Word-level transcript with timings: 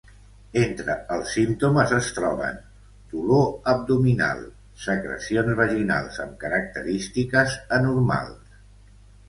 Entre 0.59 0.93
els 1.15 1.33
símptomes 1.35 1.93
es 1.97 2.07
troben: 2.15 2.57
dolor 3.11 3.45
abdominal, 3.75 4.41
secrecions 4.87 5.55
vaginals 5.63 6.21
amb 6.27 6.37
característiques 6.47 7.59
anormals. 7.81 8.61